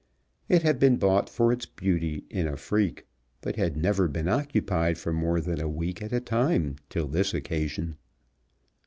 [0.49, 3.05] It had been bought for its beauty in a freak,
[3.41, 7.35] but had never been occupied for more than a week at a time till this
[7.35, 7.97] occasion.